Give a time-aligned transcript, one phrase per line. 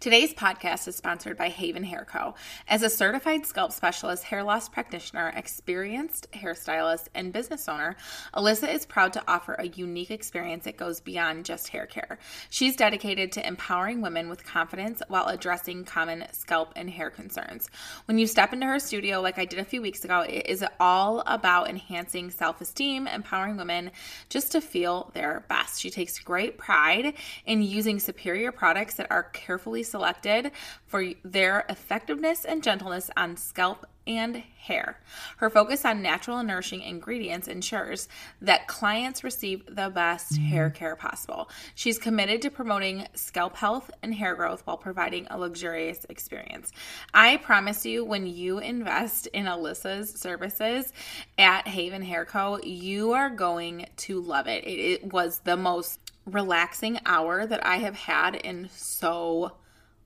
[0.00, 2.34] Today's podcast is sponsored by Haven Hair Co.
[2.68, 7.96] As a certified scalp specialist, hair loss practitioner, experienced hairstylist, and business owner,
[8.34, 12.18] Alyssa is proud to offer a unique experience that goes beyond just hair care.
[12.50, 17.70] She's dedicated to empowering women with confidence while addressing common scalp and hair concerns.
[18.04, 20.62] When you step into her studio, like I did a few weeks ago, it is
[20.78, 23.90] all about enhancing self esteem, empowering women
[24.28, 25.80] just to feel their best.
[25.80, 27.14] She takes great pride
[27.46, 30.50] in using superior products that are carefully selected
[30.86, 35.00] for their effectiveness and gentleness on scalp and hair.
[35.38, 38.08] Her focus on natural and nourishing ingredients ensures
[38.42, 40.44] that clients receive the best mm-hmm.
[40.44, 41.48] hair care possible.
[41.74, 46.70] She's committed to promoting scalp health and hair growth while providing a luxurious experience.
[47.12, 50.92] I promise you, when you invest in Alyssa's services
[51.38, 54.64] at Haven Hair Co., you are going to love it.
[54.64, 59.52] It, it was the most relaxing hour that I have had in so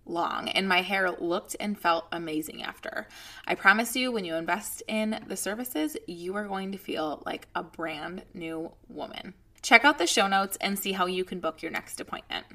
[0.09, 3.07] long, and my hair looked and felt amazing after.
[3.47, 7.49] I promise you, when you invest in the services, you are going to feel like
[7.55, 9.35] a brand new woman.
[9.63, 12.47] Check out the show notes and see how you can book your next appointment.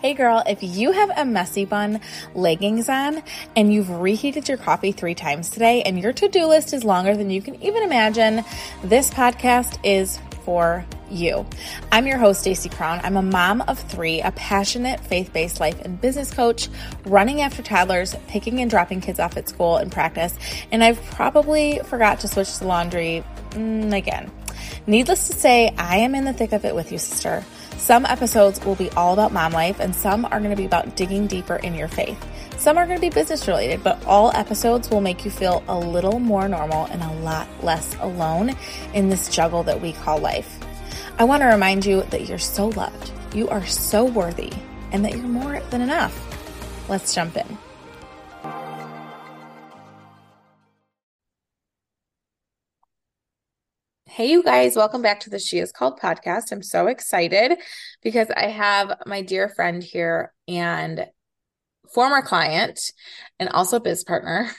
[0.00, 2.00] Hey girl, if you have a messy bun
[2.34, 3.22] leggings on
[3.54, 7.14] and you've reheated your coffee three times today and your to do list is longer
[7.14, 8.42] than you can even imagine,
[8.82, 11.44] this podcast is for you.
[11.92, 13.02] I'm your host, Stacey Crown.
[13.02, 16.70] I'm a mom of three, a passionate faith based life and business coach,
[17.04, 20.34] running after toddlers, picking and dropping kids off at school and practice,
[20.72, 24.30] and I've probably forgot to switch the laundry mm, again.
[24.86, 27.44] Needless to say, I am in the thick of it with you, sister.
[27.80, 30.96] Some episodes will be all about mom life, and some are going to be about
[30.96, 32.24] digging deeper in your faith.
[32.58, 35.76] Some are going to be business related, but all episodes will make you feel a
[35.76, 38.54] little more normal and a lot less alone
[38.92, 40.60] in this juggle that we call life.
[41.18, 44.52] I want to remind you that you're so loved, you are so worthy,
[44.92, 46.14] and that you're more than enough.
[46.88, 47.58] Let's jump in.
[54.12, 56.50] Hey, you guys, welcome back to the She Is Called podcast.
[56.50, 57.58] I'm so excited
[58.02, 61.06] because I have my dear friend here and
[61.94, 62.80] former client
[63.38, 64.50] and also biz partner.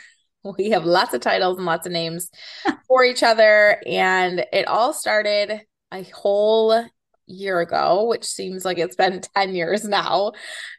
[0.58, 2.32] We have lots of titles and lots of names
[2.88, 3.82] for each other.
[3.86, 5.60] And it all started
[5.94, 6.86] a whole
[7.28, 10.32] year ago, which seems like it's been 10 years now.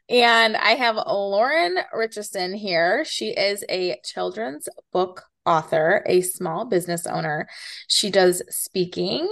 [0.08, 3.04] And I have Lauren Richeson here.
[3.04, 7.48] She is a children's book author, a small business owner.
[7.88, 9.28] She does speaking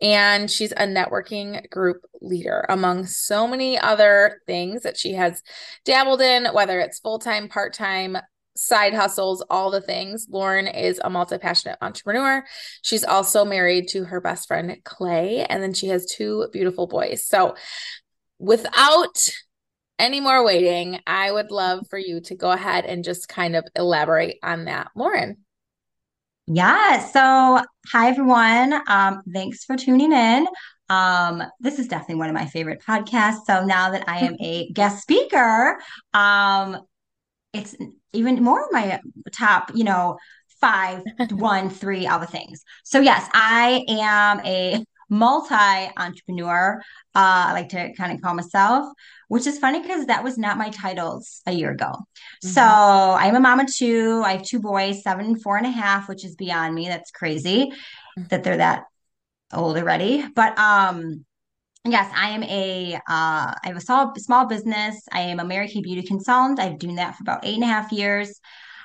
[0.00, 5.42] and she's a networking group leader among so many other things that she has
[5.84, 8.18] dabbled in, whether it's full time, part time,
[8.56, 10.26] side hustles, all the things.
[10.30, 12.44] Lauren is a multi passionate entrepreneur.
[12.82, 17.26] She's also married to her best friend, Clay, and then she has two beautiful boys.
[17.26, 17.54] So,
[18.38, 19.28] without
[19.98, 23.64] any more waiting, I would love for you to go ahead and just kind of
[23.74, 25.38] elaborate on that, Lauren.
[26.46, 27.00] Yeah.
[27.00, 28.72] So, hi, everyone.
[28.88, 30.46] Um, thanks for tuning in.
[30.88, 33.44] Um, this is definitely one of my favorite podcasts.
[33.46, 35.78] So now that I am a guest speaker,
[36.14, 36.78] um,
[37.52, 37.76] it's
[38.12, 39.00] even more of my
[39.32, 40.18] top, you know,
[40.60, 42.64] five, one, three, all the things.
[42.84, 46.80] So yes, I am a multi entrepreneur.
[47.14, 48.86] Uh, I like to kind of call myself,
[49.28, 51.92] which is funny because that was not my titles a year ago.
[51.92, 52.48] Mm-hmm.
[52.48, 54.22] So I'm a mom of two.
[54.24, 56.88] I have two boys, seven and four and a half, which is beyond me.
[56.88, 57.72] That's crazy
[58.18, 58.24] mm-hmm.
[58.28, 58.84] that they're that
[59.52, 60.26] old already.
[60.34, 61.24] But um,
[61.84, 65.00] yes, I am a uh, I have a small small business.
[65.12, 66.60] I am a Mary Kay beauty consultant.
[66.60, 68.40] I've been doing that for about eight and a half years.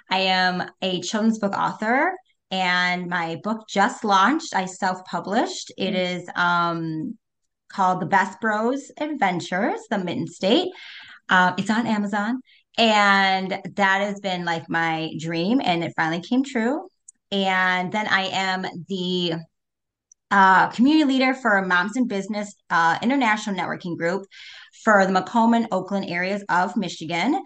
[0.09, 2.13] I am a children's book author
[2.51, 4.53] and my book just launched.
[4.53, 5.71] I self-published.
[5.77, 6.19] It mm-hmm.
[6.21, 7.17] is um,
[7.69, 10.69] called The Best Bros Adventures, The Mitten State.
[11.29, 12.41] Uh, it's on Amazon.
[12.77, 16.87] And that has been like my dream, and it finally came true.
[17.31, 19.33] And then I am the
[20.31, 24.25] uh, community leader for Moms in Business uh, International Networking Group
[24.83, 27.43] for the Macomb and Oakland areas of Michigan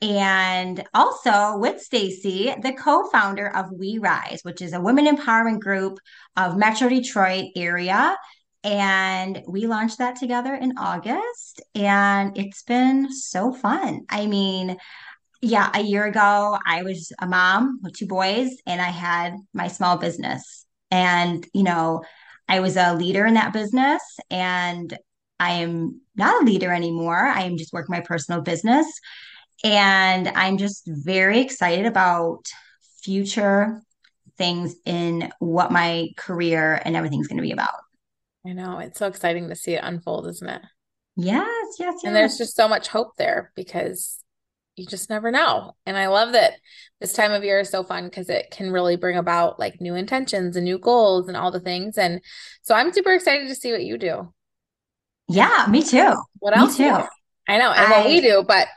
[0.00, 5.98] and also with Stacy, the co-founder of We Rise, which is a women empowerment group
[6.36, 8.16] of Metro Detroit area.
[8.64, 14.00] And we launched that together in August, and it's been so fun.
[14.08, 14.76] I mean,
[15.40, 19.68] yeah, a year ago, I was a mom with two boys, and I had my
[19.68, 20.66] small business.
[20.90, 22.02] And, you know,
[22.48, 24.96] I was a leader in that business, and
[25.38, 27.16] I am not a leader anymore.
[27.16, 28.86] I am just working my personal business.
[29.64, 32.46] And I'm just very excited about
[33.02, 33.82] future
[34.36, 37.74] things in what my career and everything's going to be about.
[38.46, 38.78] I know.
[38.78, 40.62] It's so exciting to see it unfold, isn't it?
[41.16, 42.04] Yes, yes, yes.
[42.04, 44.18] And there's just so much hope there because
[44.76, 45.74] you just never know.
[45.84, 46.52] And I love that
[47.00, 49.96] this time of year is so fun because it can really bring about like new
[49.96, 51.98] intentions and new goals and all the things.
[51.98, 52.20] And
[52.62, 54.32] so I'm super excited to see what you do.
[55.28, 56.14] Yeah, me too.
[56.38, 56.78] What else?
[56.78, 57.02] Me too.
[57.48, 58.44] I know, and I, what we do.
[58.46, 58.68] But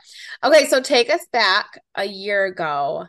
[0.44, 3.06] okay, so take us back a year ago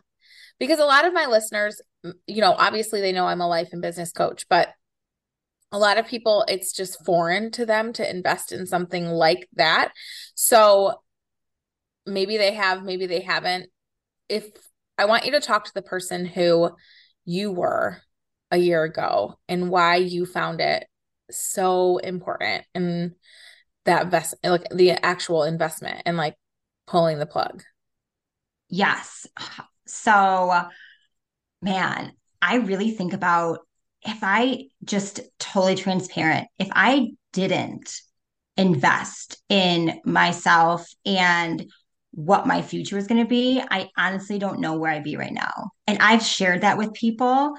[0.60, 1.82] because a lot of my listeners,
[2.28, 4.70] you know, obviously they know I'm a life and business coach, but
[5.72, 9.92] a lot of people it's just foreign to them to invest in something like that.
[10.36, 11.02] So
[12.06, 13.70] maybe they have, maybe they haven't.
[14.30, 14.46] If
[14.98, 16.72] I want you to talk to the person who
[17.26, 18.02] you were
[18.52, 20.86] a year ago and why you found it
[21.32, 23.14] so important and
[23.86, 26.36] that invest like the actual investment and like
[26.88, 27.64] pulling the plug.
[28.70, 29.28] Yes.
[29.86, 30.66] So
[31.62, 33.60] man, I really think about
[34.02, 37.94] if I just totally transparent, if I didn't
[38.58, 41.66] invest in myself and
[42.12, 45.34] what my future is going to be, I honestly don't know where I'd be right
[45.34, 45.72] now.
[45.88, 47.56] And I've shared that with people.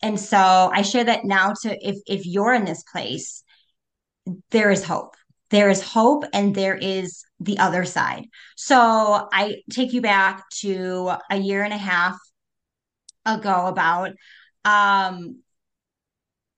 [0.00, 3.44] And so I share that now to if if you're in this place,
[4.50, 5.14] there is hope.
[5.52, 8.24] There is hope and there is the other side.
[8.56, 12.16] So I take you back to a year and a half
[13.24, 14.10] ago about
[14.64, 15.36] um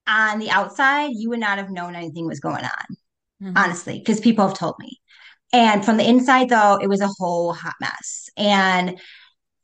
[0.07, 2.97] on the outside, you would not have known anything was going on,
[3.43, 3.57] mm-hmm.
[3.57, 5.01] honestly, because people have told me.
[5.53, 8.29] And from the inside, though, it was a whole hot mess.
[8.37, 8.99] And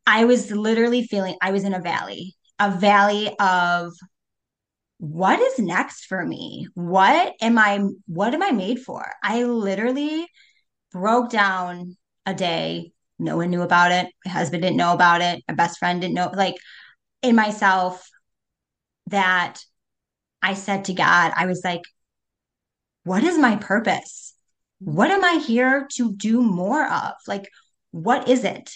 [0.06, 3.92] I was literally feeling I was in a valley, a valley of
[5.00, 6.68] what is next for me?
[6.74, 9.02] What am I what am I made for?
[9.22, 10.28] I literally
[10.92, 12.92] broke down a day.
[13.18, 14.12] No one knew about it.
[14.26, 15.42] My husband didn't know about it.
[15.48, 16.56] My best friend didn't know like
[17.22, 18.06] in myself
[19.06, 19.60] that
[20.42, 21.82] I said to God, I was like,
[23.04, 24.34] what is my purpose?
[24.80, 27.12] What am I here to do more of?
[27.26, 27.48] Like,
[27.90, 28.70] what is it?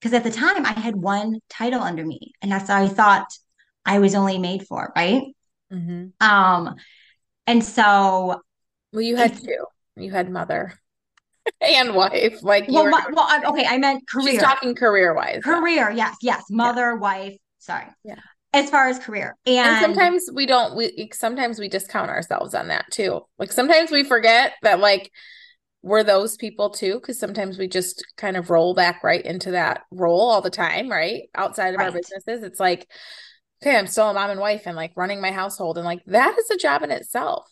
[0.00, 3.26] Because at the time I had one title under me, and that's how I thought
[3.84, 5.22] I was only made for, right?
[5.72, 6.26] Mm-hmm.
[6.26, 6.76] Um,
[7.46, 8.40] and so,
[8.92, 9.64] well, you had two.
[9.96, 10.72] You had mother
[11.60, 12.42] and wife.
[12.42, 14.32] Like, well, were, well, okay, I meant career.
[14.32, 15.42] She's talking career wise.
[15.42, 16.44] Career, yes, yes.
[16.50, 16.98] Mother, yeah.
[16.98, 17.36] wife.
[17.58, 17.86] Sorry.
[18.04, 18.16] Yeah
[18.56, 22.68] as far as career and, and, sometimes we don't we sometimes we discount ourselves on
[22.68, 25.10] that too like sometimes we forget that like
[25.82, 29.82] we're those people too because sometimes we just kind of roll back right into that
[29.90, 31.86] role all the time right outside of right.
[31.86, 32.88] our businesses it's like
[33.62, 36.36] okay i'm still a mom and wife and like running my household and like that
[36.38, 37.50] is a job in itself.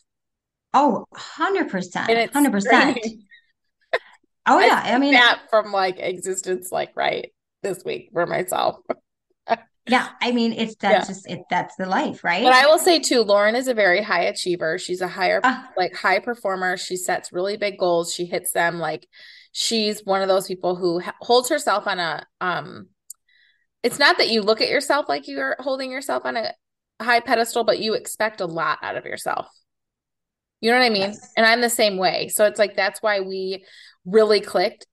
[0.73, 2.97] Oh 100% 100%
[4.47, 8.77] oh yeah I, I mean that from like existence like right this week for myself.
[9.87, 11.15] Yeah i mean it's that's yeah.
[11.15, 12.43] just it that's the life right?
[12.43, 14.79] But i will say too lauren is a very high achiever.
[14.79, 16.79] She's a higher uh, like high performer.
[16.79, 18.15] She sets really big goals.
[18.15, 19.07] She hits them like
[19.53, 22.89] she's one of those people who holds herself on a um
[23.85, 26.53] it's not that you look at yourself like you're holding yourself on a
[27.01, 29.47] high pedestal but you expect a lot out of yourself.
[30.61, 31.03] You know what i mean?
[31.03, 31.33] Yes.
[31.37, 32.29] and i'm the same way.
[32.29, 33.65] So it's like that's why we
[34.05, 34.87] really clicked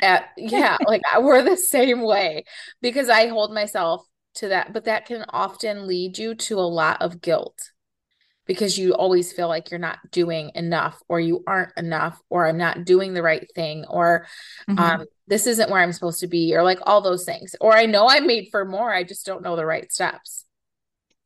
[0.00, 2.44] at yeah like we're the same way
[2.82, 4.04] because i hold myself
[4.36, 7.70] to that, but that can often lead you to a lot of guilt
[8.46, 12.58] because you always feel like you're not doing enough or you aren't enough or I'm
[12.58, 14.26] not doing the right thing or
[14.68, 14.78] mm-hmm.
[14.78, 17.56] um, this isn't where I'm supposed to be or like all those things.
[17.60, 20.44] Or I know I'm made for more, I just don't know the right steps.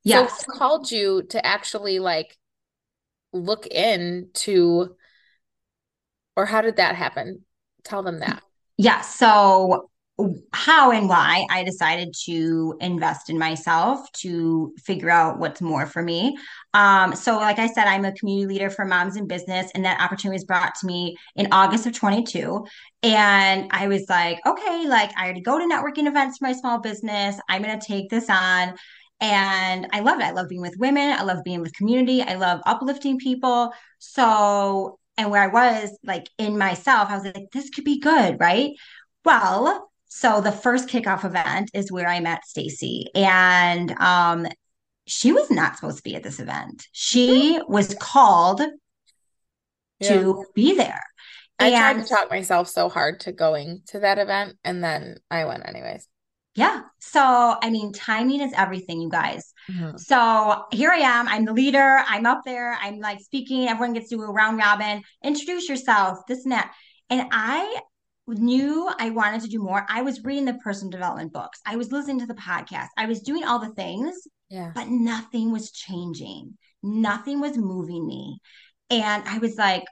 [0.05, 0.45] Yes.
[0.47, 2.37] So called you to actually like
[3.33, 4.95] look into
[6.37, 7.45] or how did that happen?
[7.85, 8.43] Tell them that.
[8.77, 9.01] Yeah.
[9.01, 9.91] So
[10.53, 16.03] how and why I decided to invest in myself to figure out what's more for
[16.03, 16.37] me.
[16.75, 20.01] Um, so, like I said, I'm a community leader for moms in business, and that
[20.01, 22.65] opportunity was brought to me in August of 22.
[23.03, 26.81] And I was like, okay, like I already go to networking events for my small
[26.81, 27.39] business.
[27.49, 28.75] I'm going to take this on.
[29.21, 30.25] And I love it.
[30.25, 31.13] I love being with women.
[31.13, 32.23] I love being with community.
[32.23, 33.73] I love uplifting people.
[33.99, 38.39] So, and where I was like in myself, I was like, this could be good,
[38.39, 38.71] right?
[39.25, 44.47] Well, so the first kickoff event is where I met Stacy, and um,
[45.07, 46.87] she was not supposed to be at this event.
[46.93, 48.63] She was called
[50.01, 50.09] yeah.
[50.09, 51.03] to be there.
[51.59, 55.17] I and, tried to talk myself so hard to going to that event, and then
[55.31, 56.09] I went anyways.
[56.55, 56.81] Yeah.
[56.99, 57.21] So,
[57.63, 59.53] I mean, timing is everything, you guys.
[59.71, 59.97] Mm-hmm.
[59.97, 61.29] So, here I am.
[61.29, 62.03] I'm the leader.
[62.09, 62.77] I'm up there.
[62.81, 63.69] I'm like speaking.
[63.69, 65.03] Everyone gets to do a round robin.
[65.23, 66.73] Introduce yourself, this and that.
[67.11, 67.81] And I
[68.29, 71.61] knew I wanted to do more, I was reading the personal development books.
[71.67, 72.89] I was listening to the podcast.
[72.97, 74.17] I was doing all the things.
[74.51, 74.73] Yeah.
[74.75, 76.57] But nothing was changing.
[76.83, 78.39] Nothing was moving me.
[78.91, 79.85] And I was like,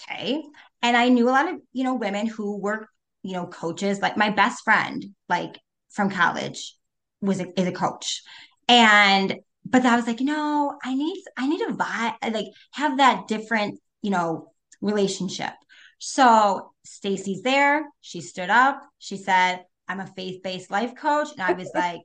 [0.00, 0.42] okay.
[0.82, 2.88] And I knew a lot of, you know, women who were,
[3.22, 4.00] you know, coaches.
[4.00, 5.58] Like my best friend, like
[5.90, 6.74] from college,
[7.20, 8.22] was a, is a coach.
[8.68, 12.98] And but I was like, you know, I need I need to vibe, like have
[12.98, 15.52] that different, you know, relationship.
[15.98, 17.86] So Stacy's there.
[18.00, 18.82] She stood up.
[18.98, 21.28] She said, I'm a faith-based life coach.
[21.32, 22.02] And I was like,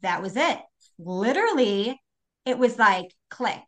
[0.00, 0.58] that was it.
[0.98, 2.00] Literally,
[2.44, 3.62] it was like click.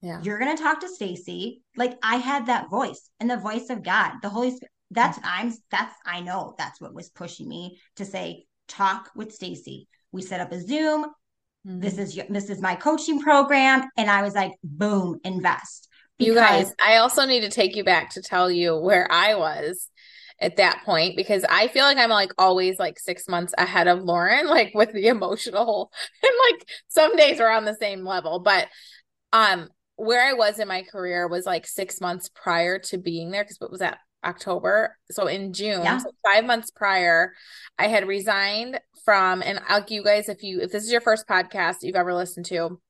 [0.00, 0.20] Yeah.
[0.22, 1.62] You're gonna talk to Stacy.
[1.76, 4.70] Like I had that voice and the voice of God, the Holy Spirit.
[4.90, 5.18] That's.
[5.24, 9.88] I'm that's I know that's what was pushing me to say, talk with Stacy.
[10.12, 11.04] We set up a Zoom.
[11.66, 11.80] Mm-hmm.
[11.80, 13.88] This is this is my coaching program.
[13.96, 15.87] And I was like, boom, invest.
[16.18, 19.34] Because- you guys, I also need to take you back to tell you where I
[19.36, 19.88] was
[20.40, 24.02] at that point because I feel like I'm like always like six months ahead of
[24.02, 28.40] Lauren, like with the emotional and like some days we're on the same level.
[28.40, 28.68] But
[29.32, 33.42] um where I was in my career was like six months prior to being there
[33.42, 34.96] because what was that October.
[35.10, 35.98] So in June, yeah.
[35.98, 37.32] so five months prior,
[37.78, 41.00] I had resigned from, and I'll give you guys, if you, if this is your
[41.00, 42.80] first podcast you've ever listened to,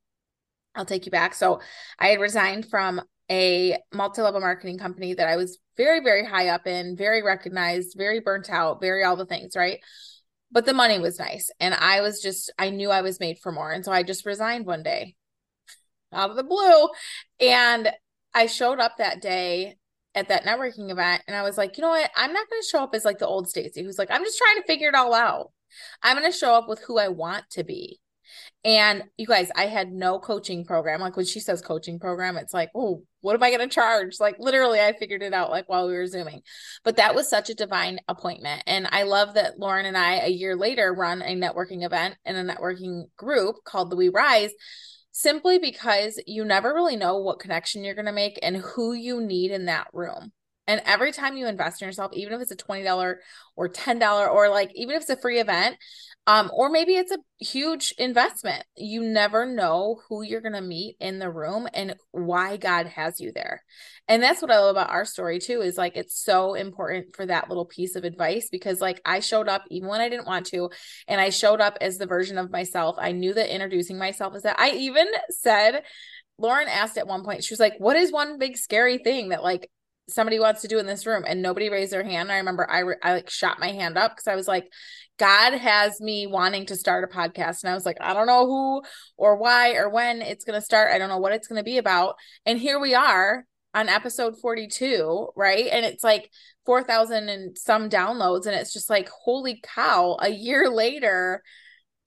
[0.75, 1.35] I'll take you back.
[1.35, 1.61] So
[1.99, 6.66] I had resigned from a multi-level marketing company that I was very, very high up
[6.66, 9.80] in, very recognized, very burnt out, very all the things, right?
[10.50, 11.50] But the money was nice.
[11.61, 13.70] And I was just, I knew I was made for more.
[13.70, 15.14] And so I just resigned one day
[16.12, 16.88] out of the blue.
[17.40, 17.92] And
[18.35, 19.76] I showed up that day
[20.14, 22.11] at that networking event and I was like, you know what?
[22.16, 24.38] I'm not going to show up as like the old Stacy who's like, I'm just
[24.38, 25.52] trying to figure it all out.
[26.02, 28.00] I'm going to show up with who I want to be.
[28.64, 31.00] And you guys, I had no coaching program.
[31.00, 34.20] Like when she says coaching program, it's like, oh, what am I going to charge?
[34.20, 36.42] Like literally, I figured it out like while we were Zooming.
[36.85, 38.62] But that was such a divine appointment.
[38.66, 42.37] And I love that Lauren and I, a year later, run a networking event in
[42.37, 44.52] a networking group called the We Rise
[45.12, 49.20] simply because you never really know what connection you're going to make and who you
[49.20, 50.32] need in that room.
[50.68, 53.16] And every time you invest in yourself, even if it's a $20
[53.56, 55.76] or $10 or like even if it's a free event,
[56.28, 58.62] um, or maybe it's a huge investment.
[58.76, 63.18] You never know who you're going to meet in the room and why God has
[63.18, 63.64] you there.
[64.08, 67.25] And that's what I love about our story too is like it's so important for
[67.25, 70.44] that little piece of advice because like I showed up even when I didn't want
[70.49, 70.68] to
[71.06, 72.97] and I showed up as the version of myself.
[72.99, 75.82] I knew that introducing myself is that I even said
[76.37, 79.42] Lauren asked at one point, she was like, What is one big scary thing that
[79.42, 79.70] like
[80.09, 82.33] somebody wants to do in this room and nobody raised their hand.
[82.33, 84.69] I remember I, re- I like shot my hand up because I was like,
[85.19, 87.62] God has me wanting to start a podcast.
[87.62, 88.83] And I was like, I don't know who
[89.17, 90.93] or why or when it's going to start.
[90.93, 92.15] I don't know what it's going to be about.
[92.47, 95.67] And here we are on episode 42, right?
[95.71, 96.31] And it's like
[96.67, 98.47] 4,000 and some downloads.
[98.47, 101.43] And it's just like, holy cow, a year later,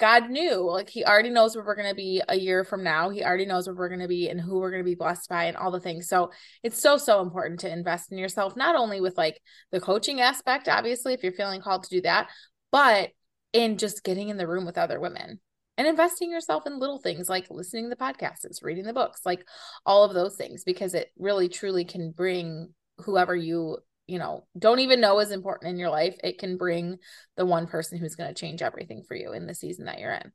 [0.02, 3.12] God knew, like he already knows where we're going to be a year from now.
[3.12, 5.30] He already knows where we're going to be and who we're going to be blessed
[5.30, 6.10] by and all the things.
[6.10, 6.32] So
[6.64, 9.40] it's so, so important to invest in yourself, not only with like
[9.72, 12.30] the coaching aspect, obviously, if you're feeling called to do that,
[12.72, 13.12] but
[13.54, 15.40] in just getting in the room with other women
[15.78, 19.48] and investing yourself in little things like listening to the podcasts, reading the books, like
[19.86, 23.78] all of those things, because it really truly can bring whoever you
[24.12, 26.98] you know don't even know is important in your life it can bring
[27.38, 30.12] the one person who's going to change everything for you in the season that you're
[30.12, 30.32] in.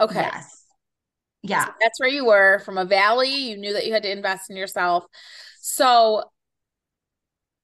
[0.00, 0.20] Okay.
[0.20, 0.64] Yes.
[1.42, 1.66] Yeah.
[1.66, 4.48] So that's where you were from a valley you knew that you had to invest
[4.48, 5.04] in yourself.
[5.60, 6.24] So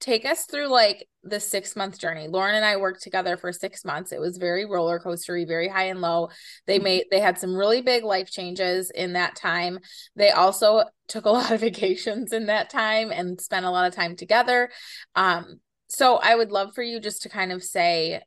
[0.05, 2.27] take us through like the six month journey.
[2.27, 4.11] Lauren and I worked together for six months.
[4.11, 6.29] It was very roller coastery, very high and low.
[6.67, 6.83] They mm-hmm.
[6.83, 9.79] made they had some really big life changes in that time.
[10.15, 13.95] They also took a lot of vacations in that time and spent a lot of
[13.95, 14.69] time together.
[15.15, 18.21] Um, so I would love for you just to kind of say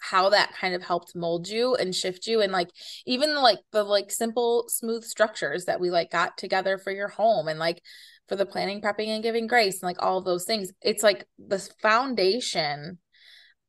[0.00, 2.68] how that kind of helped mold you and shift you and like
[3.04, 7.48] even like the like simple smooth structures that we like got together for your home
[7.48, 7.82] and like
[8.28, 10.70] for the planning, prepping, and giving grace, and like all those things.
[10.82, 12.98] It's like the foundation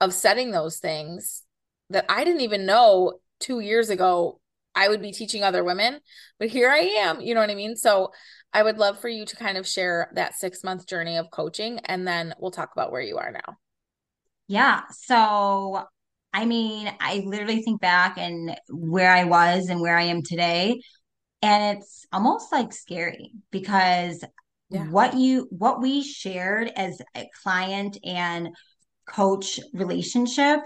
[0.01, 1.44] of setting those things
[1.89, 4.39] that I didn't even know two years ago
[4.75, 6.00] I would be teaching other women,
[6.39, 7.20] but here I am.
[7.22, 7.75] You know what I mean?
[7.75, 8.12] So
[8.54, 11.80] I would love for you to kind of share that six month journey of coaching,
[11.86, 13.58] and then we'll talk about where you are now.
[14.48, 14.82] Yeah.
[14.92, 15.84] So,
[16.34, 20.80] I mean, I literally think back and where I was and where I am today.
[21.42, 24.24] And it's almost like scary because
[24.69, 24.85] yeah.
[24.89, 28.49] what you what we shared as a client and
[29.07, 30.59] coach relationship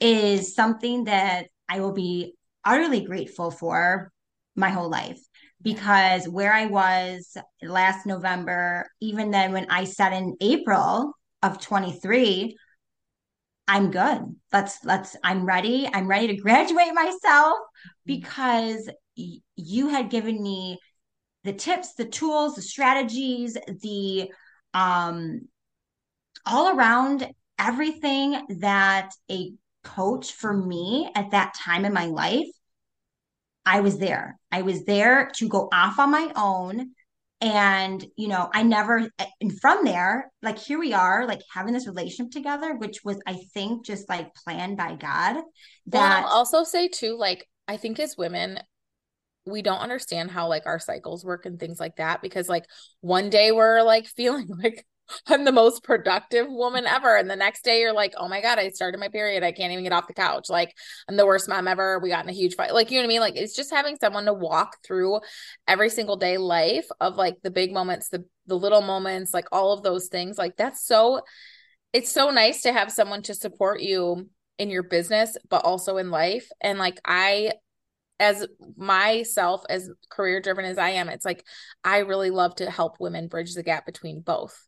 [0.00, 2.34] is something that I will be
[2.64, 4.10] utterly grateful for
[4.56, 5.20] my whole life
[5.62, 12.56] because where I was last November, even then when I said in April of 23,
[13.66, 14.20] I'm good.
[14.52, 15.88] Let's let's I'm ready.
[15.92, 17.90] I'm ready to graduate myself mm-hmm.
[18.04, 20.78] because y- you had given me
[21.44, 24.30] the tips, the tools, the strategies, the
[24.72, 25.42] um
[26.46, 27.26] all around
[27.58, 32.48] everything that a coach for me at that time in my life
[33.66, 34.38] I was there.
[34.52, 36.90] I was there to go off on my own
[37.40, 39.08] and you know i never
[39.40, 43.34] and from there like here we are like having this relationship together which was i
[43.52, 45.42] think just like planned by god
[45.86, 48.58] that well, i'll also say too like i think as women
[49.46, 52.64] we don't understand how like our cycles work and things like that because like
[53.00, 54.86] one day we're like feeling like
[55.26, 57.14] I'm the most productive woman ever.
[57.16, 59.42] And the next day you're like, oh my God, I started my period.
[59.42, 60.48] I can't even get off the couch.
[60.48, 60.74] Like
[61.08, 61.98] I'm the worst mom ever.
[61.98, 62.72] We got in a huge fight.
[62.72, 63.20] Like, you know what I mean?
[63.20, 65.20] Like it's just having someone to walk through
[65.68, 69.72] every single day life of like the big moments, the the little moments, like all
[69.72, 70.38] of those things.
[70.38, 71.20] Like that's so
[71.92, 76.10] it's so nice to have someone to support you in your business, but also in
[76.10, 76.48] life.
[76.60, 77.52] And like I
[78.20, 81.44] as myself as career driven as I am, it's like
[81.82, 84.58] I really love to help women bridge the gap between both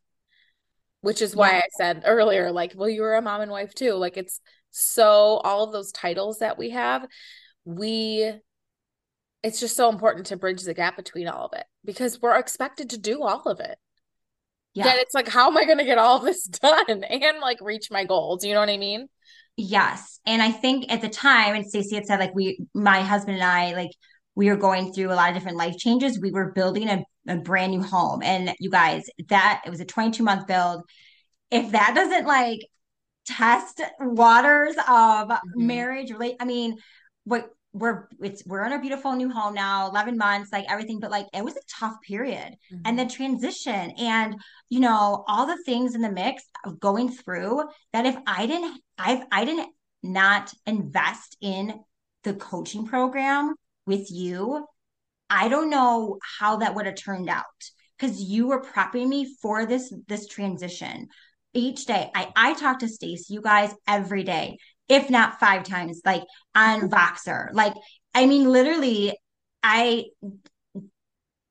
[1.01, 1.57] which is why yeah.
[1.59, 3.93] I said earlier, like, well, you were a mom and wife too.
[3.93, 7.05] Like, it's so all of those titles that we have,
[7.65, 8.31] we,
[9.43, 12.89] it's just so important to bridge the gap between all of it because we're expected
[12.89, 13.77] to do all of it.
[14.73, 14.85] Yeah.
[14.85, 17.89] Yet it's like, how am I going to get all this done and like reach
[17.89, 18.43] my goals?
[18.43, 19.07] You know what I mean?
[19.57, 20.19] Yes.
[20.25, 23.43] And I think at the time, and Stacey had said, like, we, my husband and
[23.43, 23.91] I, like,
[24.35, 26.19] we were going through a lot of different life changes.
[26.19, 28.21] We were building a a brand new home.
[28.23, 30.83] And you guys, that it was a 22 month build.
[31.51, 32.59] If that doesn't like
[33.25, 35.67] test waters of mm-hmm.
[35.67, 36.77] marriage, relate, I mean,
[37.25, 41.11] what we're it's we're in a beautiful new home now 11 months like everything but
[41.11, 42.81] like it was a tough period mm-hmm.
[42.85, 44.35] and the transition and
[44.69, 48.81] you know all the things in the mix of going through that if i didn't
[48.97, 49.69] i i didn't
[50.03, 51.79] not invest in
[52.23, 53.53] the coaching program
[53.85, 54.65] with you
[55.29, 57.43] I don't know how that would have turned out
[57.97, 61.07] because you were prepping me for this this transition
[61.53, 62.09] each day.
[62.13, 64.57] I I talk to Stace, you guys, every day,
[64.89, 66.23] if not five times, like
[66.55, 66.93] on mm-hmm.
[66.93, 67.49] Voxer.
[67.53, 67.73] Like,
[68.13, 69.17] I mean, literally,
[69.63, 70.05] I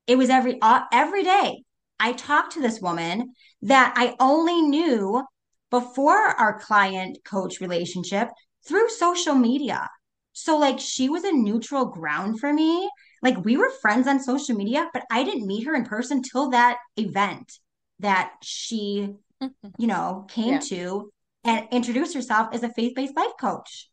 [0.07, 0.59] it was every
[0.93, 1.63] every day.
[1.99, 5.25] I talked to this woman that I only knew
[5.71, 8.29] before our client coach relationship
[8.67, 9.89] through social media.
[10.33, 12.89] So like she was a neutral ground for me
[13.23, 16.51] like we were friends on social media, but I didn't meet her in person till
[16.51, 17.59] that event
[18.01, 19.69] that she, mm-hmm.
[19.79, 20.59] you know, came yeah.
[20.61, 21.13] to
[21.47, 23.89] and introduce herself as a faith-based life coach.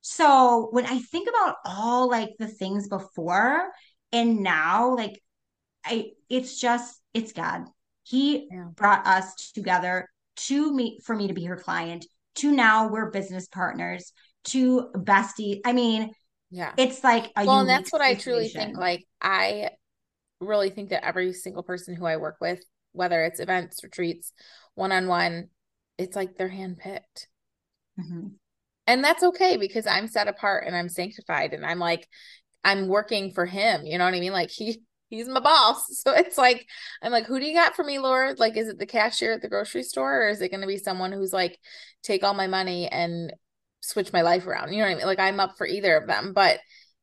[0.00, 3.70] So when I think about all like the things before
[4.12, 5.20] and now, like
[5.84, 7.62] I it's just it's God.
[8.02, 8.66] He yeah.
[8.74, 12.06] brought us together to meet for me to be her client,
[12.36, 14.12] to now we're business partners,
[14.44, 15.60] to bestie.
[15.64, 16.10] I mean,
[16.50, 16.72] yeah.
[16.76, 18.20] It's like well, and that's what situation.
[18.20, 18.78] I truly think.
[18.78, 19.70] Like, I
[20.40, 22.60] really think that every single person who I work with,
[22.92, 24.32] whether it's events, retreats,
[24.74, 25.48] one on one,
[25.98, 27.26] it's like they're handpicked.
[27.98, 28.28] Mm-hmm.
[28.86, 32.08] And that's okay because I'm set apart and I'm sanctified and I'm like,
[32.62, 33.84] I'm working for him.
[33.84, 34.32] You know what I mean?
[34.32, 35.84] Like, he, he's my boss.
[36.06, 36.66] So it's like,
[37.02, 38.38] I'm like, who do you got for me, Lord?
[38.38, 40.78] Like, is it the cashier at the grocery store or is it going to be
[40.78, 41.58] someone who's like,
[42.02, 43.32] take all my money and
[43.86, 44.72] switch my life around.
[44.72, 45.06] You know what I mean?
[45.06, 46.58] Like I'm up for either of them, but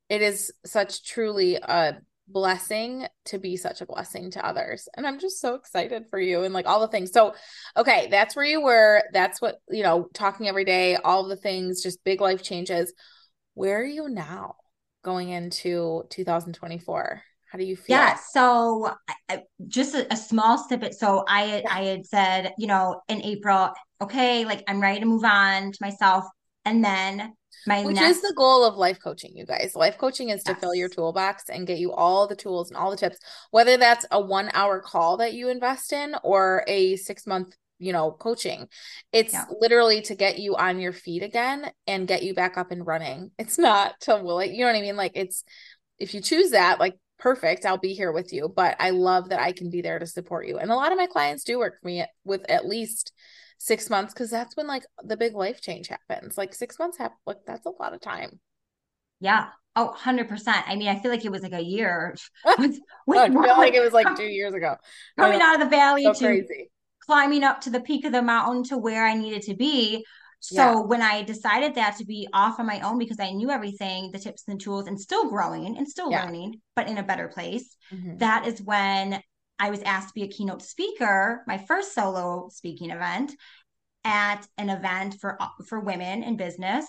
[0.08, 4.88] it is such truly a blessing to be such a blessing to others.
[4.96, 7.12] And I'm just so excited for you and like all the things.
[7.12, 7.34] So,
[7.76, 9.02] okay, that's where you were.
[9.12, 12.92] That's what, you know, talking every day, all the things, just big life changes.
[13.54, 14.56] Where are you now
[15.02, 17.22] going into 2024?
[17.46, 17.96] How do you feel?
[17.96, 18.16] Yeah.
[18.32, 18.90] So
[19.28, 20.94] I, just a, a, small snippet.
[20.94, 21.62] So I, yeah.
[21.70, 25.78] I had said, you know, in April, okay, like I'm ready to move on to
[25.80, 26.24] myself.
[26.64, 27.32] And then
[27.66, 28.16] my Which next...
[28.16, 29.72] is the goal of life coaching, you guys.
[29.74, 30.60] Life coaching is to yes.
[30.60, 33.18] fill your toolbox and get you all the tools and all the tips,
[33.50, 37.92] whether that's a one hour call that you invest in or a six month you
[37.92, 38.68] know coaching
[39.12, 39.44] it's yeah.
[39.60, 43.30] literally to get you on your feet again and get you back up and running
[43.38, 45.44] it's not to will it you know what i mean like it's
[45.98, 49.40] if you choose that like perfect i'll be here with you but i love that
[49.40, 51.74] i can be there to support you and a lot of my clients do work
[51.80, 53.12] for me with at least
[53.58, 56.36] six months because that's when like the big life change happens.
[56.36, 58.40] Like six months have like that's a lot of time.
[59.20, 59.48] Yeah.
[59.76, 60.62] Oh, 100%.
[60.66, 62.14] I mean, I feel like it was like a year.
[62.58, 64.76] With I feel like it was like two years ago.
[65.18, 66.70] Coming out of the valley so to crazy.
[67.04, 70.04] climbing up to the peak of the mountain to where I needed to be.
[70.40, 70.80] So yeah.
[70.80, 74.18] when I decided that to be off on my own because I knew everything, the
[74.18, 76.22] tips and tools, and still growing and still yeah.
[76.22, 78.18] learning, but in a better place, mm-hmm.
[78.18, 79.22] that is when
[79.58, 83.32] I was asked to be a keynote speaker, my first solo speaking event.
[84.04, 86.86] at an event for for women in business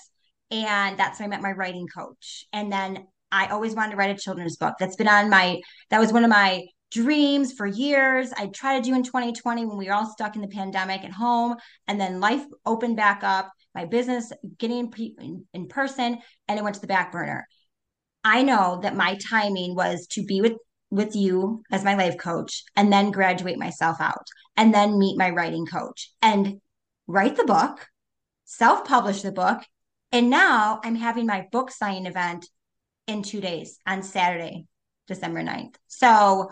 [0.51, 2.45] and that's when I met my writing coach.
[2.54, 4.75] And then I always wanted to write a children's book.
[4.80, 8.32] That's been on my that was one of my dreams for years.
[8.38, 11.12] I tried to do in 2020 when we were all stuck in the pandemic at
[11.12, 11.56] home
[11.88, 16.75] and then life opened back up, my business getting in, in person and it went
[16.75, 17.47] to the back burner.
[18.23, 20.54] I know that my timing was to be with
[20.89, 25.30] with you as my life coach and then graduate myself out and then meet my
[25.30, 26.62] writing coach and
[27.08, 27.88] write the book,
[28.45, 29.63] self-publish the book
[30.15, 32.48] and now I'm having my book signing event
[33.06, 34.65] in two days on Saturday,
[35.08, 35.76] December 9th.
[35.88, 36.52] So,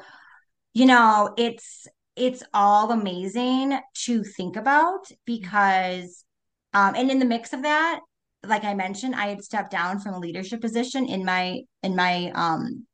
[0.74, 6.26] you know, it's it's all amazing to think about because
[6.74, 8.02] um and in the mix of that,
[8.46, 12.32] like I mentioned, I had stepped down from a leadership position in my in my
[12.36, 12.86] um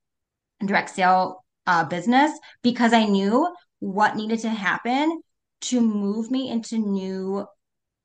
[0.66, 2.32] direct sale uh, business
[2.64, 3.48] because I knew
[3.80, 5.22] what needed to happen
[5.62, 7.46] to move me into new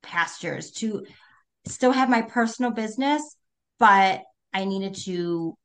[0.03, 1.05] pastures to
[1.67, 3.37] still have my personal business,
[3.79, 5.57] but I needed to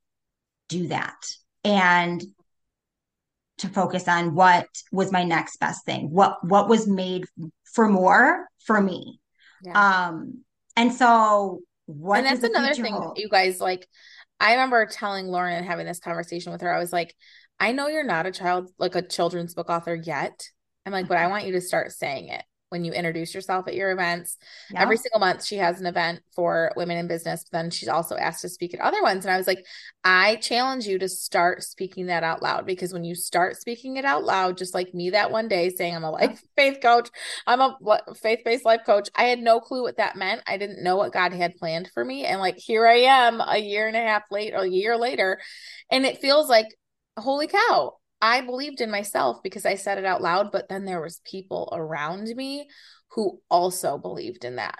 [0.69, 1.17] do that
[1.63, 2.23] and
[3.57, 6.09] to focus on what was my next best thing.
[6.09, 7.25] What what was made
[7.65, 9.19] for more for me.
[9.63, 10.07] Yeah.
[10.07, 10.43] Um
[10.75, 13.17] and so what And that's another thing hold?
[13.17, 13.87] you guys like
[14.39, 16.73] I remember telling Lauren and having this conversation with her.
[16.73, 17.15] I was like,
[17.59, 20.47] I know you're not a child like a children's book author yet.
[20.85, 21.31] I'm like, but I mm-hmm.
[21.31, 24.37] want you to start saying it when you introduce yourself at your events.
[24.71, 24.81] Yeah.
[24.81, 27.43] Every single month, she has an event for women in business.
[27.43, 29.25] But then she's also asked to speak at other ones.
[29.25, 29.65] And I was like,
[30.03, 34.05] I challenge you to start speaking that out loud because when you start speaking it
[34.05, 37.09] out loud, just like me that one day saying, I'm a life faith coach,
[37.47, 37.75] I'm a
[38.15, 40.41] faith based life coach, I had no clue what that meant.
[40.47, 42.25] I didn't know what God had planned for me.
[42.25, 45.39] And like, here I am a year and a half late, or a year later.
[45.91, 46.67] And it feels like,
[47.17, 51.01] holy cow, I believed in myself because I said it out loud, but then there
[51.01, 52.67] was people around me
[53.11, 54.79] who also believed in that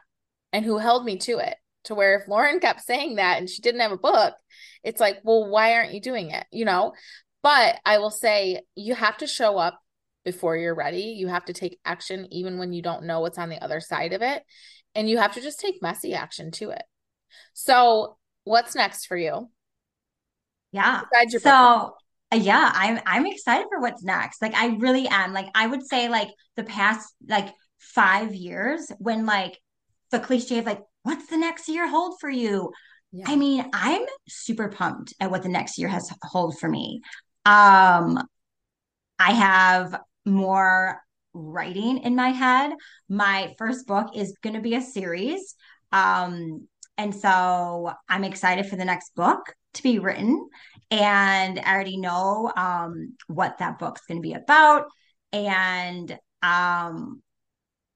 [0.52, 1.56] and who held me to it.
[1.86, 4.36] To where if Lauren kept saying that and she didn't have a book,
[4.84, 6.45] it's like, well, why aren't you doing it?
[6.52, 6.93] You know?
[7.41, 9.80] But I will say you have to show up
[10.25, 11.15] before you're ready.
[11.17, 14.12] You have to take action even when you don't know what's on the other side
[14.12, 14.43] of it.
[14.93, 16.84] And you have to just take messy action to it.
[17.54, 19.49] So, what's next for you?
[20.71, 21.02] Yeah.
[21.39, 21.95] so, book?
[22.32, 24.42] Yeah i'm i'm excited for what's next.
[24.42, 25.34] Like i really am.
[25.34, 29.58] Like i would say like the past like five years when like
[30.12, 32.72] the cliche of like what's the next year hold for you?
[33.12, 33.26] Yeah.
[33.28, 37.02] i mean i'm super pumped at what the next year has hold for me.
[37.46, 38.22] Um
[39.18, 41.02] i have more
[41.34, 42.72] writing in my head.
[43.08, 45.56] My first book is going to be a series.
[45.92, 50.48] Um and so i'm excited for the next book to be written
[50.91, 54.88] and I already know um, what that book's going to be about
[55.32, 57.21] and um,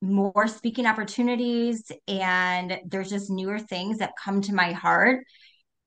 [0.01, 1.91] more speaking opportunities.
[2.07, 5.25] And there's just newer things that come to my heart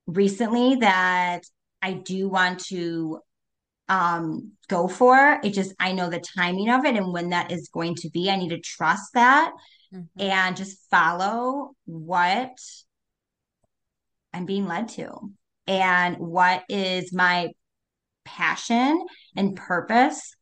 [0.06, 1.42] recently that
[1.80, 3.20] I do want to
[3.88, 5.40] um, go for.
[5.44, 8.30] It just, I know the timing of it and when that is going to be.
[8.30, 9.52] I need to trust that
[9.94, 10.20] mm-hmm.
[10.20, 12.58] and just follow what
[14.32, 15.30] I'm being led to
[15.66, 17.50] and what is my
[18.24, 19.04] passion
[19.36, 19.64] and mm-hmm.
[19.64, 20.34] purpose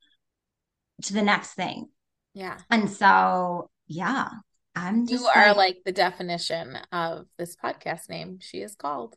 [1.03, 1.89] to the next thing.
[2.35, 2.59] Yeah.
[2.71, 4.29] And so, yeah,
[4.75, 8.39] I'm You are like, like the definition of this podcast name.
[8.41, 9.15] She is called.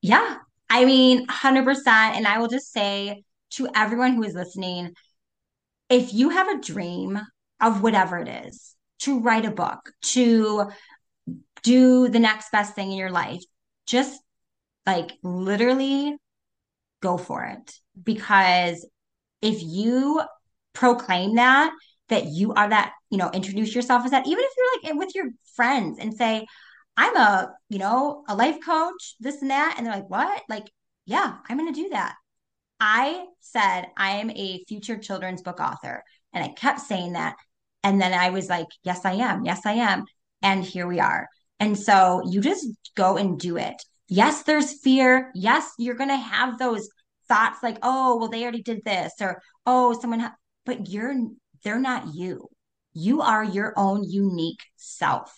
[0.00, 0.38] Yeah.
[0.70, 1.86] I mean, 100%.
[1.86, 4.94] And I will just say to everyone who is listening
[5.90, 7.20] if you have a dream
[7.60, 10.70] of whatever it is, to write a book, to
[11.62, 13.42] do the next best thing in your life,
[13.86, 14.18] just
[14.86, 16.16] like literally
[17.00, 17.72] go for it.
[18.02, 18.86] Because
[19.42, 20.22] if you
[20.72, 21.72] proclaim that
[22.08, 25.14] that you are that you know introduce yourself as that even if you're like with
[25.14, 26.44] your friends and say
[26.96, 30.42] i'm a you know a life coach this and that and they're like what?
[30.48, 30.64] Like
[31.06, 32.14] yeah i'm to do that.
[32.80, 37.36] I said i am a future children's book author and i kept saying that
[37.84, 39.44] and then i was like yes i am.
[39.44, 40.04] Yes i am.
[40.42, 41.28] And here we are.
[41.60, 42.66] And so you just
[42.96, 43.80] go and do it
[44.14, 45.30] yes, there's fear.
[45.34, 46.88] Yes, you're going to have those
[47.28, 50.34] thoughts like, oh, well, they already did this, or oh, someone, ha-.
[50.64, 51.14] but you're,
[51.64, 52.48] they're not you.
[52.92, 55.34] You are your own unique self.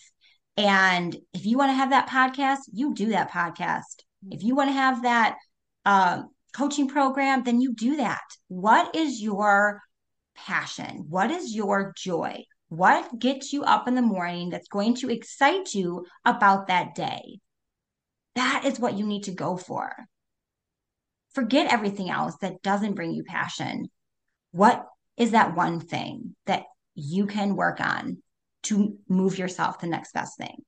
[0.55, 4.03] And if you want to have that podcast, you do that podcast.
[4.29, 5.37] If you want to have that
[5.85, 8.23] um, coaching program, then you do that.
[8.47, 9.81] What is your
[10.35, 11.05] passion?
[11.09, 12.43] What is your joy?
[12.69, 17.39] What gets you up in the morning that's going to excite you about that day?
[18.37, 19.93] That is what you need to go for.
[21.33, 23.89] Forget everything else that doesn't bring you passion.
[24.51, 24.85] What
[25.17, 26.63] is that one thing that
[26.95, 28.17] you can work on
[28.63, 30.63] to move yourself to the next best thing.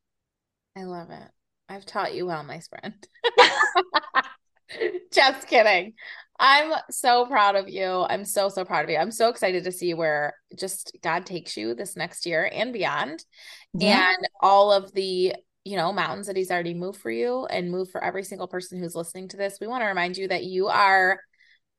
[0.78, 1.28] I love it.
[1.68, 2.96] I've taught you well, my friend.
[5.12, 5.94] Just kidding.
[6.40, 8.06] I'm so proud of you.
[8.10, 8.98] I'm so, so proud of you.
[8.98, 13.26] I'm so excited to see where just God takes you this next year and beyond.
[13.74, 14.14] Yeah.
[14.14, 15.36] And all of the,
[15.70, 18.80] you know, mountains that He's already moved for you and moved for every single person
[18.80, 19.60] who's listening to this.
[19.62, 21.20] We want to remind you that you are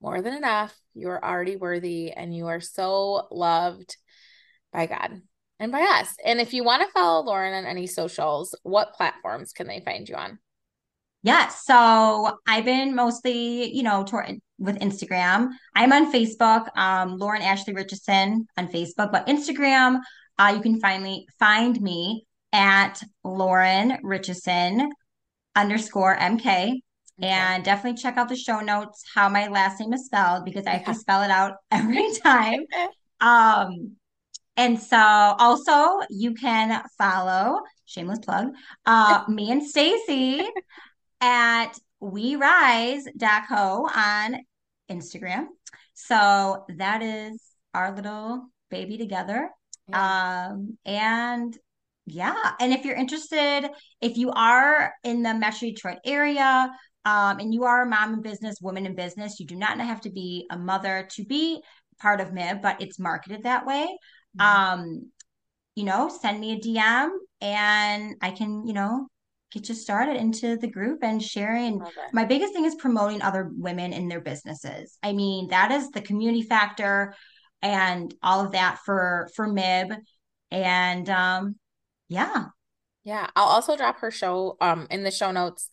[0.00, 0.72] more than enough.
[0.94, 3.96] You are already worthy and you are so loved
[4.72, 5.20] by God
[5.58, 6.14] and by us.
[6.24, 10.08] And if you want to follow Lauren on any socials, what platforms can they find
[10.08, 10.38] you on?
[11.24, 14.06] Yeah, so I've been mostly, you know,
[14.58, 15.48] with Instagram.
[15.74, 19.98] I'm on Facebook, um, Lauren Ashley Richeson on Facebook, but Instagram,
[20.38, 24.88] uh, you can finally find me at Lauren Richeson
[25.54, 26.40] underscore MK.
[26.40, 26.82] Okay.
[27.22, 30.70] And definitely check out the show notes how my last name is spelled because I
[30.70, 32.60] have to spell it out every time.
[33.20, 33.96] um,
[34.56, 38.48] and so also you can follow, shameless plug,
[38.86, 40.46] uh, me and Stacy
[41.20, 43.04] at we rise
[43.48, 44.36] co on
[44.90, 45.46] Instagram.
[45.94, 47.40] So that is
[47.74, 49.50] our little baby together.
[49.92, 51.56] Um, and
[52.10, 53.68] yeah, and if you're interested,
[54.00, 56.70] if you are in the Metro Detroit area,
[57.04, 60.02] um, and you are a mom in business, woman in business, you do not have
[60.02, 61.62] to be a mother to be
[62.00, 63.88] part of MIB, but it's marketed that way
[64.38, 64.80] mm-hmm.
[64.80, 65.10] um,
[65.74, 69.08] you know, send me a DM and I can, you know,
[69.52, 71.80] get you started into the group and sharing.
[72.12, 74.98] My biggest thing is promoting other women in their businesses.
[75.02, 77.14] I mean, that is the community factor
[77.62, 79.92] and all of that for for MIB.
[80.50, 81.56] And um
[82.10, 82.48] yeah.
[83.04, 83.28] Yeah.
[83.34, 85.70] I'll also drop her show um in the show notes,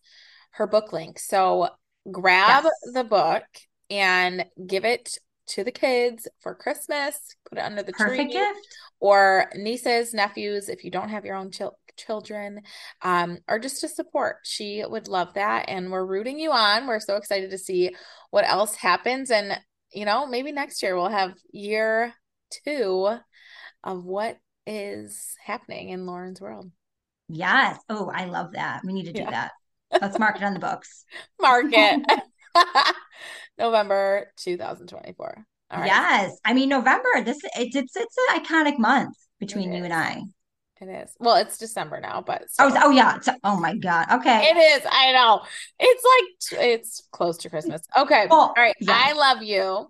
[0.51, 1.19] her book link.
[1.19, 1.67] So
[2.09, 2.93] grab yes.
[2.93, 3.43] the book
[3.89, 7.17] and give it to the kids for Christmas,
[7.49, 8.67] put it under the Perfect tree, gift.
[8.99, 12.61] or nieces, nephews, if you don't have your own chil- children,
[13.01, 14.37] um, or just to support.
[14.43, 15.65] She would love that.
[15.69, 16.85] And we're rooting you on.
[16.85, 17.95] We're so excited to see
[18.29, 19.31] what else happens.
[19.31, 19.57] And,
[19.93, 22.13] you know, maybe next year we'll have year
[22.65, 23.17] two
[23.83, 26.69] of what is happening in Lauren's world.
[27.29, 27.79] Yes.
[27.89, 28.81] Oh, I love that.
[28.85, 29.31] We need to do yeah.
[29.31, 29.51] that.
[30.01, 31.05] Let's mark it on the books.
[31.41, 32.21] Mark it.
[33.57, 35.45] November 2024.
[35.69, 35.87] All right.
[35.87, 36.37] Yes.
[36.45, 40.21] I mean November, this it's it's it's an iconic month between you and I.
[40.79, 41.15] It is.
[41.19, 43.19] Well, it's December now, but oh, oh yeah.
[43.43, 44.07] oh my god.
[44.11, 44.43] Okay.
[44.43, 44.87] It is.
[44.89, 45.41] I know.
[45.79, 47.81] It's like it's close to Christmas.
[47.97, 48.27] Okay.
[48.29, 48.75] Well, All right.
[48.87, 49.87] I love you.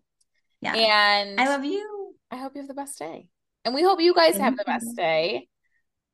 [0.61, 0.75] Yeah.
[0.75, 2.15] And I love you.
[2.31, 3.27] I hope you have the best day.
[3.67, 5.49] And we hope you guys have the best day.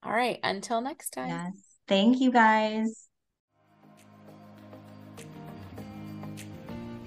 [0.01, 0.39] All right.
[0.41, 1.29] Until next time.
[1.29, 1.53] Yes.
[1.87, 3.07] Thank you guys.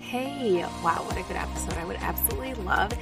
[0.07, 1.75] Hey, wow, what a good episode.
[1.75, 2.93] I would absolutely love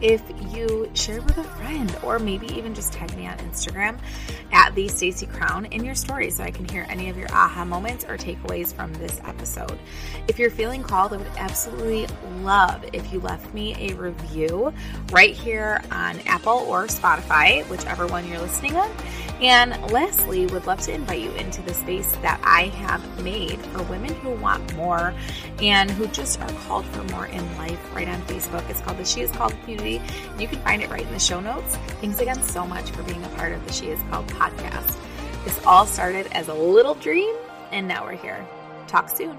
[0.00, 3.98] if you shared with a friend or maybe even just tag me on Instagram
[4.50, 7.66] at the Stacy Crown in your story so I can hear any of your aha
[7.66, 9.78] moments or takeaways from this episode.
[10.26, 12.06] If you're feeling called, I would absolutely
[12.40, 14.72] love if you left me a review
[15.12, 18.90] right here on Apple or Spotify, whichever one you're listening on.
[19.40, 23.82] And lastly, would love to invite you into the space that I have made for
[23.84, 25.12] women who want more
[25.60, 28.68] and who just are called for more in life right on Facebook.
[28.70, 30.00] It's called the She Is Called community.
[30.38, 31.76] You can find it right in the show notes.
[32.00, 34.96] Thanks again so much for being a part of the She Is Called podcast.
[35.44, 37.34] This all started as a little dream,
[37.70, 38.46] and now we're here.
[38.86, 39.36] Talk soon.